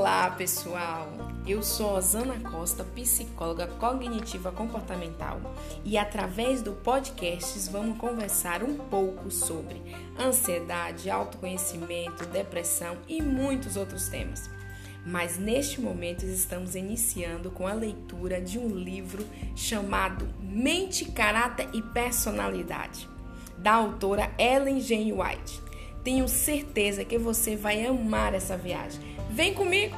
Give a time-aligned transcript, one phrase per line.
[0.00, 1.12] Olá, pessoal!
[1.46, 5.38] Eu sou Osana Costa, psicóloga cognitiva comportamental,
[5.84, 9.82] e através do podcast vamos conversar um pouco sobre
[10.18, 14.48] ansiedade, autoconhecimento, depressão e muitos outros temas.
[15.04, 21.82] Mas neste momento estamos iniciando com a leitura de um livro chamado Mente, Caráter e
[21.82, 23.06] Personalidade,
[23.58, 25.12] da autora Ellen G.
[25.12, 25.69] White.
[26.02, 29.00] Tenho certeza que você vai amar essa viagem.
[29.30, 29.96] Vem comigo!